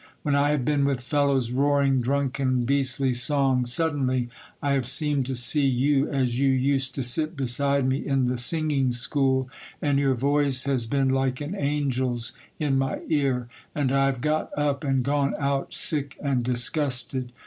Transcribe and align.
When 0.23 0.33
I 0.35 0.49
have 0.49 0.65
been 0.65 0.83
with 0.83 0.99
fellows 1.01 1.51
roaring 1.51 2.01
drunken, 2.01 2.65
beastly 2.65 3.13
songs,—suddenly 3.13 4.29
I 4.59 4.71
have 4.71 4.87
seemed 4.87 5.27
to 5.27 5.35
see 5.35 5.67
you 5.67 6.09
as 6.09 6.39
you 6.39 6.49
used 6.49 6.95
to 6.95 7.03
sit 7.03 7.37
beside 7.37 7.87
me 7.87 7.97
in 8.03 8.25
the 8.25 8.39
singing 8.39 8.93
school, 8.93 9.47
and 9.79 9.99
your 9.99 10.15
voice 10.15 10.63
has 10.63 10.87
been 10.87 11.09
like 11.09 11.39
an 11.39 11.53
angel's 11.53 12.31
in 12.57 12.79
my 12.79 13.01
ear, 13.09 13.47
and 13.75 13.91
I 13.91 14.07
have 14.07 14.21
got 14.21 14.49
up 14.57 14.83
and 14.83 15.03
gone 15.03 15.35
out 15.37 15.71
sick 15.71 16.17
and 16.19 16.43
disgusted. 16.43 17.31